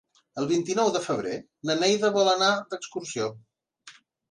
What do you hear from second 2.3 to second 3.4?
anar d'excursió.